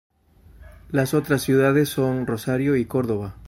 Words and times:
Las 0.89 1.13
otras 1.13 1.43
ciudades 1.43 1.89
son 1.89 2.25
Rosario 2.25 2.75
y 2.75 2.85
Córdoba. 2.85 3.35